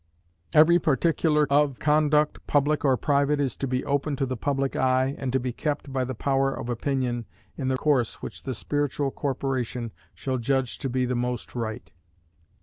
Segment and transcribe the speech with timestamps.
[0.55, 5.13] Every particular of conduct, public or private, is to be open to the public eye,
[5.19, 9.11] and to be kept, by the power of opinion, in the course which the Spiritual
[9.11, 11.91] corporation shall judge to be the most right.